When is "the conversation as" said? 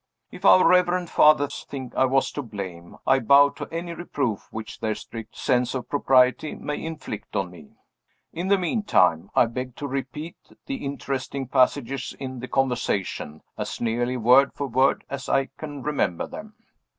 12.39-13.79